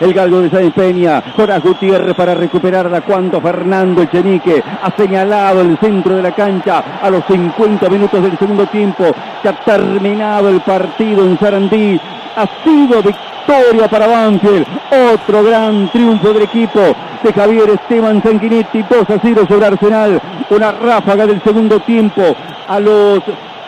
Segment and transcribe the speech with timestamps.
[0.00, 5.78] el galgo de Sáenz Peña, Jorás Gutiérrez para recuperarla cuando Fernando Echenique ha señalado el
[5.78, 9.04] centro de la cancha a los 50 minutos del segundo tiempo.
[9.42, 12.00] Se ha terminado el partido en Sarandí.
[12.36, 14.66] Ha sido victoria para Banfield.
[15.12, 16.80] Otro gran triunfo del equipo
[17.22, 18.84] de Javier Esteban Sanguinetti.
[18.88, 20.20] 2 a 0 sobre Arsenal.
[20.50, 22.22] Una ráfaga del segundo tiempo
[22.68, 23.20] a los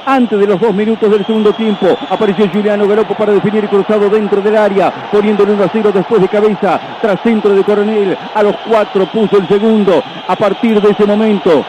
[0.07, 1.87] antes de los dos minutos del segundo tiempo.
[2.09, 6.29] Apareció Juliano Galopo para definir cruzado dentro del área, poniéndole 1 a 0 después de
[6.29, 8.17] cabeza, tras centro de Coronel.
[8.35, 10.03] A los cuatro puso el segundo.
[10.29, 11.65] A partir de ese momento,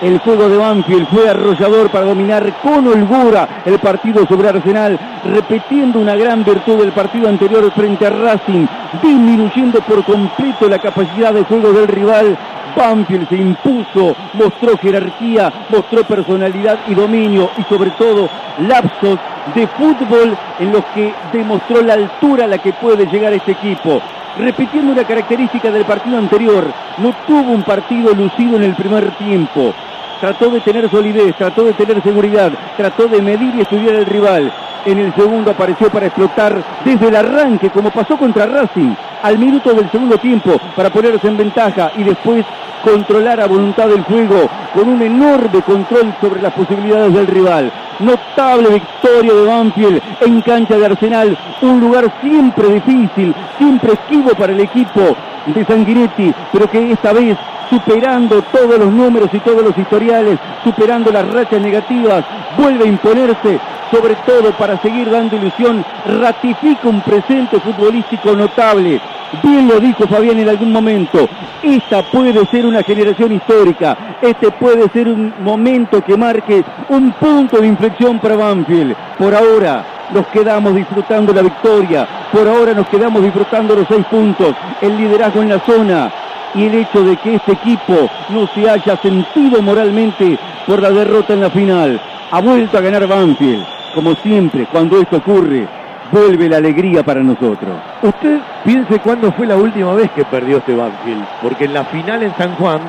[0.00, 5.98] el juego de Banfield fue arrollador para dominar con holgura el partido sobre Arsenal, repitiendo
[5.98, 8.66] una gran virtud del partido anterior frente a Racing,
[9.02, 12.38] disminuyendo por completo la capacidad de juego del rival
[12.78, 18.28] Banfield se impuso, mostró jerarquía, mostró personalidad y dominio y sobre todo
[18.60, 19.18] lapsos
[19.52, 24.00] de fútbol en los que demostró la altura a la que puede llegar este equipo.
[24.38, 26.64] Repitiendo una característica del partido anterior,
[26.98, 29.74] no tuvo un partido lucido en el primer tiempo.
[30.20, 34.52] Trató de tener solidez, trató de tener seguridad, trató de medir y estudiar al rival.
[34.84, 39.74] En el segundo apareció para explotar desde el arranque, como pasó contra Racing, al minuto
[39.74, 42.46] del segundo tiempo, para ponerse en ventaja y después
[42.84, 47.72] controlar a voluntad el juego con un enorme control sobre las posibilidades del rival.
[48.00, 54.52] Notable victoria de Banfield en cancha de Arsenal, un lugar siempre difícil, siempre esquivo para
[54.52, 57.36] el equipo de Sanguinetti, pero que esta vez
[57.68, 62.24] superando todos los números y todos los historiales, superando las rachas negativas,
[62.56, 65.84] vuelve a imponerse, sobre todo para seguir dando ilusión,
[66.20, 69.00] ratifica un presente futbolístico notable.
[69.42, 71.28] Bien lo dijo Fabián en algún momento,
[71.62, 77.58] esta puede ser una generación histórica, este puede ser un momento que marque un punto
[77.58, 78.94] de inflexión para Banfield.
[79.18, 79.84] Por ahora
[80.14, 85.42] nos quedamos disfrutando la victoria, por ahora nos quedamos disfrutando los seis puntos, el liderazgo
[85.42, 86.10] en la zona,
[86.54, 91.34] y el hecho de que este equipo no se haya sentido moralmente por la derrota
[91.34, 92.00] en la final.
[92.30, 93.64] Ha vuelto a ganar Banfield.
[93.94, 95.66] Como siempre, cuando esto ocurre,
[96.10, 97.76] vuelve la alegría para nosotros.
[98.02, 102.22] Usted piense cuándo fue la última vez que perdió este Banfield, porque en la final
[102.22, 102.80] en San Juan,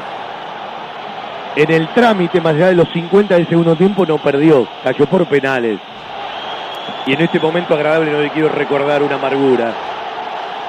[1.55, 5.25] en el trámite más allá de los 50 del segundo tiempo no perdió, cayó por
[5.25, 5.79] penales.
[7.05, 9.73] Y en este momento agradable no le quiero recordar una amargura.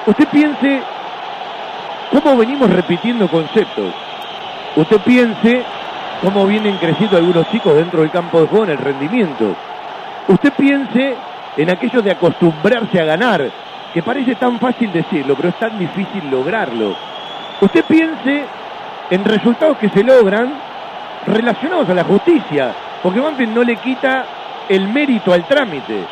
[0.05, 0.81] Usted piense
[2.11, 3.93] cómo venimos repitiendo conceptos.
[4.75, 5.63] Usted piense
[6.21, 9.55] cómo vienen creciendo algunos chicos dentro del campo de juego en el rendimiento.
[10.27, 11.15] Usted piense
[11.57, 13.49] en aquello de acostumbrarse a ganar,
[13.93, 16.95] que parece tan fácil decirlo, pero es tan difícil lograrlo.
[17.59, 18.45] Usted piense
[19.09, 20.53] en resultados que se logran
[21.27, 22.73] relacionados a la justicia,
[23.03, 24.25] porque Banfield no le quita
[24.69, 26.05] el mérito al trámite.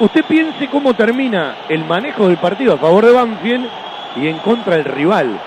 [0.00, 3.68] Usted piense cómo termina el manejo del partido a favor de Banfield
[4.16, 5.38] y en contra del rival.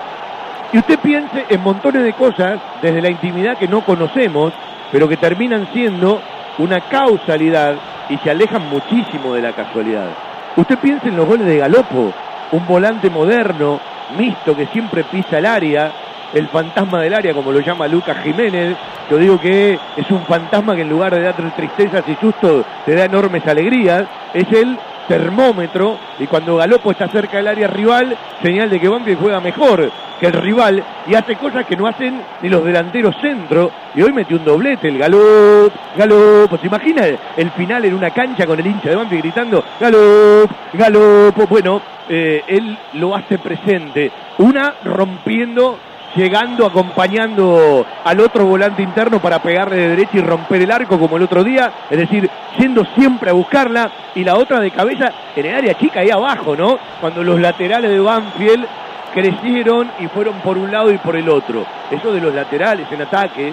[0.72, 4.52] Y usted piense en montones de cosas desde la intimidad que no conocemos,
[4.90, 6.20] pero que terminan siendo
[6.58, 7.76] una causalidad
[8.08, 10.08] y se alejan muchísimo de la casualidad.
[10.56, 12.12] Usted piense en los goles de Galopo,
[12.52, 13.80] un volante moderno,
[14.18, 15.90] mixto, que siempre pisa el área,
[16.34, 18.76] el fantasma del área, como lo llama Lucas Jiménez.
[19.10, 22.94] Yo digo que es un fantasma que en lugar de dar tristezas y sustos, te
[22.94, 24.04] da enormes alegrías.
[24.34, 29.20] Es el termómetro y cuando Galopo está cerca del área rival, señal de que Banfield
[29.20, 29.90] juega mejor
[30.22, 33.72] que el rival y hace cosas que no hacen ni los delanteros centro.
[33.92, 36.60] Y hoy metió un doblete, el Galop, Galop.
[36.60, 37.02] ¿Se imagina
[37.36, 41.48] el final en una cancha con el hincha de Banfield gritando Galop, Galop?
[41.48, 44.12] Bueno, eh, él lo hace presente.
[44.38, 45.78] Una rompiendo
[46.14, 51.16] llegando, acompañando al otro volante interno para pegarle de derecha y romper el arco como
[51.16, 52.28] el otro día, es decir,
[52.58, 56.54] yendo siempre a buscarla, y la otra de cabeza en el área chica ahí abajo,
[56.54, 56.78] ¿no?
[57.00, 58.66] Cuando los laterales de Banfield
[59.14, 61.64] crecieron y fueron por un lado y por el otro.
[61.90, 63.52] Eso de los laterales en ataque,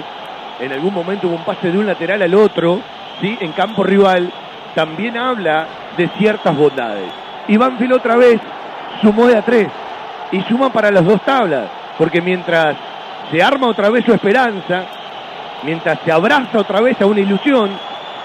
[0.60, 2.82] en algún momento hubo un pase de un lateral al otro,
[3.22, 3.38] ¿sí?
[3.40, 4.32] En campo rival,
[4.76, 7.10] también habla de ciertas bondades.
[7.48, 8.40] Y Banfield otra vez
[9.02, 9.68] sumó de a tres
[10.32, 12.78] y suma para las dos tablas porque mientras
[13.30, 14.86] se arma otra vez su esperanza,
[15.64, 17.70] mientras se abraza otra vez a una ilusión,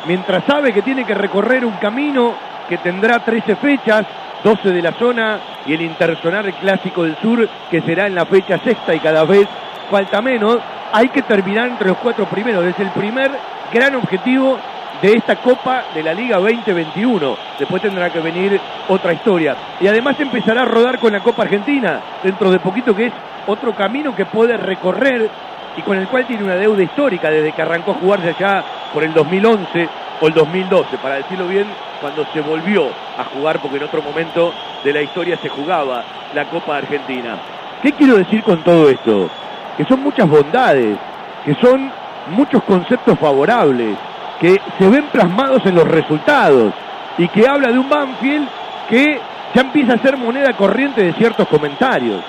[0.07, 2.35] mientras sabe que tiene que recorrer un camino
[2.69, 4.07] que tendrá 13 fechas,
[4.45, 8.59] 12 de la zona y el intersonar clásico del sur que será en la fecha
[8.59, 9.49] sexta y cada vez
[9.91, 10.59] falta menos,
[10.93, 12.65] hay que terminar entre los cuatro primeros.
[12.65, 13.33] Es el primer
[13.73, 14.57] gran objetivo
[15.03, 17.37] de esta Copa de la Liga 2021.
[17.59, 19.57] Después tendrá que venir otra historia.
[19.81, 23.13] Y además empezará a rodar con la Copa Argentina dentro de poquito, que es
[23.47, 25.31] otro camino que puede recorrer
[25.77, 29.03] y con el cual tiene una deuda histórica desde que arrancó a jugarse allá por
[29.03, 29.89] el 2011
[30.21, 31.67] o el 2012, para decirlo bien,
[32.01, 32.87] cuando se volvió
[33.19, 34.53] a jugar, porque en otro momento
[34.85, 36.05] de la historia se jugaba
[36.35, 37.37] la Copa Argentina.
[37.83, 39.29] ¿Qué quiero decir con todo esto?
[39.77, 40.97] Que son muchas bondades,
[41.45, 41.91] que son
[42.29, 43.97] muchos conceptos favorables,
[44.41, 46.73] que se ven plasmados en los resultados
[47.19, 48.49] y que habla de un Banfield
[48.89, 49.21] que
[49.55, 52.23] ya empieza a ser moneda corriente de ciertos comentarios.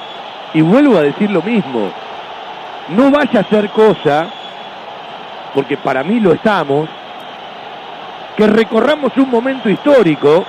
[0.54, 1.92] Y vuelvo a decir lo mismo,
[2.90, 4.28] no vaya a ser cosa,
[5.54, 6.88] porque para mí lo estamos,
[8.38, 10.46] que recorramos un momento histórico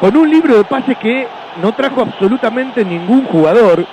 [0.00, 1.28] con un libro de pases que
[1.60, 3.86] no trajo absolutamente ningún jugador,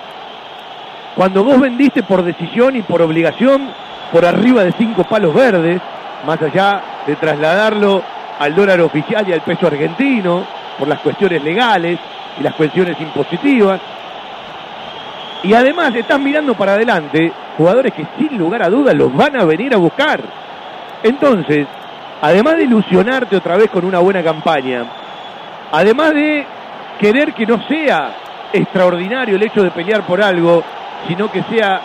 [1.15, 3.69] cuando vos vendiste por decisión y por obligación
[4.11, 5.81] por arriba de cinco palos verdes,
[6.25, 8.01] más allá de trasladarlo
[8.39, 10.45] al dólar oficial y al peso argentino,
[10.77, 11.99] por las cuestiones legales
[12.39, 13.79] y las cuestiones impositivas.
[15.43, 19.45] Y además estás mirando para adelante jugadores que sin lugar a dudas los van a
[19.45, 20.21] venir a buscar.
[21.03, 21.65] Entonces,
[22.21, 24.85] además de ilusionarte otra vez con una buena campaña,
[25.71, 26.45] además de
[26.99, 28.11] querer que no sea
[28.51, 30.63] extraordinario el hecho de pelear por algo,
[31.07, 31.79] sino que sea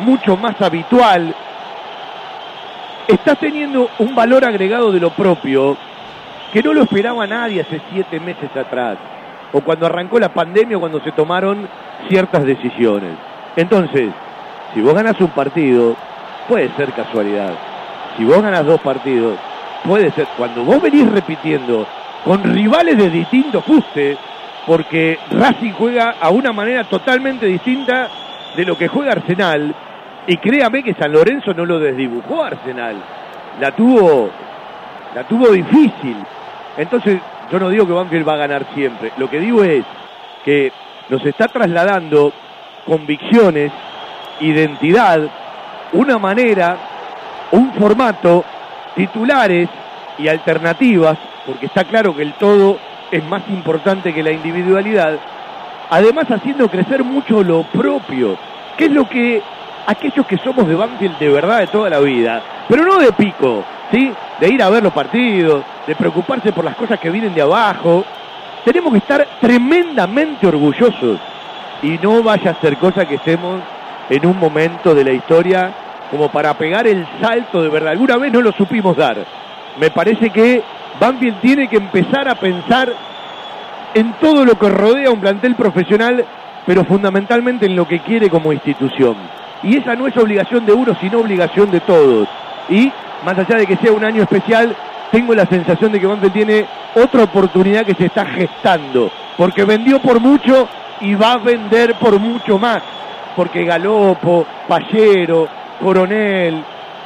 [0.00, 1.34] mucho más habitual,
[3.06, 5.76] estás teniendo un valor agregado de lo propio
[6.52, 8.96] que no lo esperaba nadie hace siete meses atrás,
[9.52, 11.68] o cuando arrancó la pandemia o cuando se tomaron
[12.08, 13.12] ciertas decisiones.
[13.56, 14.10] Entonces,
[14.74, 15.96] si vos ganas un partido,
[16.48, 17.52] puede ser casualidad.
[18.16, 19.38] Si vos ganas dos partidos,
[19.84, 20.26] puede ser.
[20.36, 21.86] Cuando vos venís repitiendo
[22.24, 24.16] con rivales de distinto fuste,
[24.66, 28.08] porque Racing juega a una manera totalmente distinta
[28.56, 29.74] de lo que juega Arsenal,
[30.26, 32.96] y créame que San Lorenzo no lo desdibujó Arsenal,
[33.60, 34.28] la tuvo,
[35.14, 36.16] la tuvo difícil.
[36.76, 37.20] Entonces,
[37.50, 39.84] yo no digo que Banfield va a ganar siempre, lo que digo es
[40.44, 40.72] que
[41.08, 42.32] nos está trasladando
[42.84, 43.72] convicciones,
[44.40, 45.20] identidad,
[45.92, 46.76] una manera,
[47.52, 48.44] un formato,
[48.94, 49.68] titulares
[50.18, 52.78] y alternativas, porque está claro que el todo
[53.10, 55.18] es más importante que la individualidad,
[55.90, 58.36] además haciendo crecer mucho lo propio,
[58.76, 59.42] que es lo que
[59.86, 63.64] aquellos que somos de Banfield de verdad de toda la vida, pero no de pico,
[63.92, 64.12] ¿sí?
[64.40, 68.04] De ir a ver los partidos, de preocuparse por las cosas que vienen de abajo.
[68.64, 71.18] Tenemos que estar tremendamente orgullosos
[71.82, 73.60] y no vaya a ser cosa que estemos
[74.10, 75.72] en un momento de la historia
[76.10, 77.92] como para pegar el salto de verdad.
[77.92, 79.18] Alguna vez no lo supimos dar.
[79.78, 80.62] Me parece que
[81.00, 82.92] Banfield tiene que empezar a pensar
[83.94, 86.24] en todo lo que rodea un plantel profesional,
[86.64, 89.16] pero fundamentalmente en lo que quiere como institución.
[89.62, 92.28] Y esa no es obligación de uno, sino obligación de todos.
[92.68, 92.92] Y
[93.24, 94.74] más allá de que sea un año especial,
[95.10, 100.00] tengo la sensación de que Banfield tiene otra oportunidad que se está gestando, porque vendió
[100.00, 100.68] por mucho
[101.00, 102.82] y va a vender por mucho más,
[103.34, 105.48] porque Galopo, Pallero,
[105.80, 106.62] Coronel,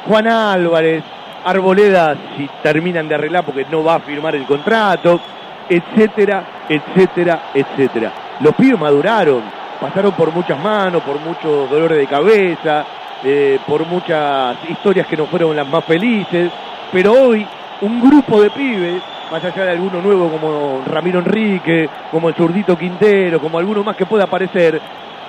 [0.07, 1.03] Juan Álvarez,
[1.45, 5.21] Arboleda, si terminan de arreglar porque no va a firmar el contrato,
[5.69, 8.13] etcétera, etcétera, etcétera.
[8.41, 9.43] Los pibes maduraron,
[9.81, 12.85] pasaron por muchas manos, por muchos dolores de cabeza,
[13.25, 16.51] eh, por muchas historias que no fueron las más felices,
[16.93, 17.47] pero hoy
[17.83, 22.77] un grupo de pibes, más allá de alguno nuevo como Ramiro Enrique, como el zurdito
[22.77, 24.81] Quintero, como alguno más que pueda aparecer,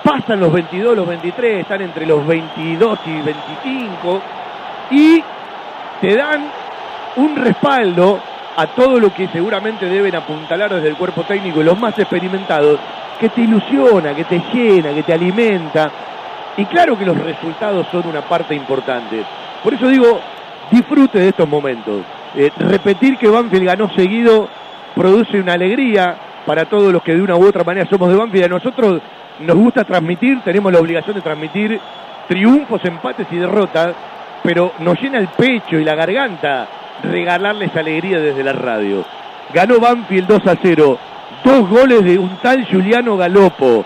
[0.02, 4.22] pasan los 22, los 23, están entre los 22 y 25
[4.90, 5.24] y
[6.00, 6.50] te dan
[7.16, 8.20] un respaldo
[8.56, 12.78] a todo lo que seguramente deben apuntalar desde el cuerpo técnico y los más experimentados,
[13.18, 15.90] que te ilusiona, que te llena, que te alimenta.
[16.56, 19.24] Y claro que los resultados son una parte importante.
[19.62, 20.20] Por eso digo,
[20.70, 22.02] disfrute de estos momentos.
[22.34, 24.48] Eh, repetir que Banfield ganó seguido
[24.94, 26.16] produce una alegría
[26.46, 28.44] para todos los que de una u otra manera somos de Banfield.
[28.44, 29.00] A nosotros
[29.40, 31.80] nos gusta transmitir, tenemos la obligación de transmitir
[32.28, 33.94] triunfos, empates y derrotas,
[34.42, 36.66] pero nos llena el pecho y la garganta
[37.02, 39.04] regalarles alegría desde la radio.
[39.52, 40.98] Ganó Banfield 2 a 0,
[41.44, 43.84] dos goles de un tal Juliano Galopo.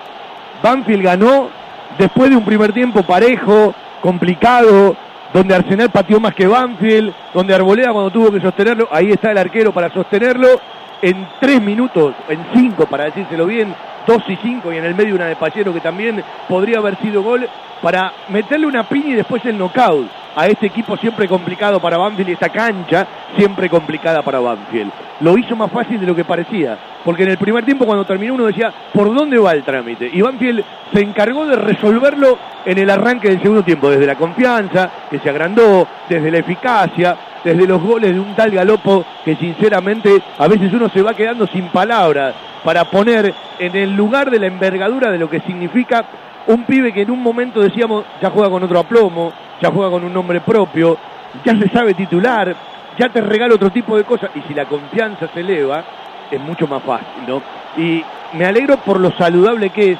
[0.63, 1.49] Banfield ganó
[1.99, 4.97] después de un primer tiempo parejo, complicado,
[5.33, 9.39] donde Arsenal pateó más que Banfield, donde Arboleda cuando tuvo que sostenerlo, ahí está el
[9.39, 10.61] arquero para sostenerlo,
[11.03, 13.75] en tres minutos, en cinco para decírselo bien,
[14.07, 17.23] dos y cinco y en el medio una de Pallero que también podría haber sido
[17.23, 17.49] gol,
[17.83, 22.29] para meterle una piña y después el knockout a este equipo siempre complicado para Banfield
[22.29, 24.93] y esta cancha siempre complicada para Banfield.
[25.21, 28.35] Lo hizo más fácil de lo que parecía, porque en el primer tiempo cuando terminó
[28.35, 30.11] uno decía, ¿por dónde va el trámite?
[30.13, 30.63] Y Banfield
[30.93, 35.31] se encargó de resolverlo en el arranque del segundo tiempo, desde la confianza, que se
[35.31, 40.71] agrandó, desde la eficacia, desde los goles de un tal galopo que sinceramente a veces
[40.73, 45.19] uno se va quedando sin palabras para poner en el lugar de la envergadura de
[45.19, 46.05] lo que significa
[46.47, 50.05] un pibe que en un momento decíamos ya juega con otro aplomo, ya juega con
[50.05, 50.97] un nombre propio,
[51.45, 52.55] ya se sabe titular,
[52.99, 54.31] ya te regala otro tipo de cosas.
[54.35, 55.85] Y si la confianza se eleva,
[56.31, 57.43] es mucho más fácil, ¿no?
[57.77, 58.03] Y
[58.35, 59.99] me alegro por lo saludable que es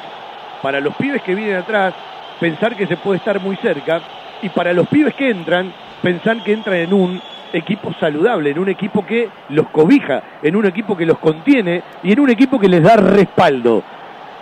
[0.61, 1.93] para los pibes que vienen atrás,
[2.39, 4.01] pensar que se puede estar muy cerca,
[4.41, 7.21] y para los pibes que entran, pensar que entran en un
[7.53, 12.11] equipo saludable, en un equipo que los cobija, en un equipo que los contiene y
[12.11, 13.83] en un equipo que les da respaldo.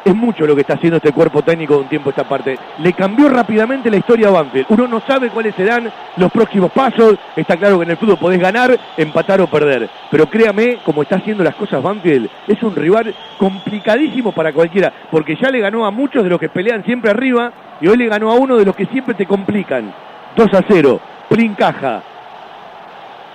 [0.05, 2.59] Es mucho lo que está haciendo este cuerpo técnico de un tiempo esta parte.
[2.77, 4.67] Le cambió rápidamente la historia a Banfield.
[4.69, 7.15] Uno no sabe cuáles serán los próximos pasos.
[7.35, 9.89] Está claro que en el fútbol podés ganar, empatar o perder.
[10.12, 14.93] Pero créame, como está haciendo las cosas Banfield, es un rival complicadísimo para cualquiera.
[15.09, 18.05] Porque ya le ganó a muchos de los que pelean siempre arriba y hoy le
[18.05, 19.91] ganó a uno de los que siempre te complican.
[20.35, 21.00] 2 a 0.
[21.29, 22.03] Plin caja.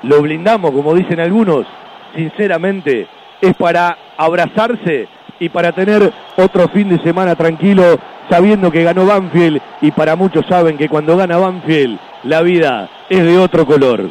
[0.04, 1.66] Lo blindamos, como dicen algunos.
[2.14, 3.08] Sinceramente,
[3.40, 5.08] es para abrazarse
[5.40, 10.46] y para tener otro fin de semana tranquilo sabiendo que ganó Banfield y para muchos
[10.46, 14.10] saben que cuando gana Banfield la vida es de otro color.